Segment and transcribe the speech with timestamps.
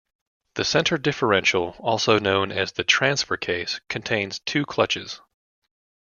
[0.55, 5.21] The centre differential, also known as the transfer case, contains two clutches.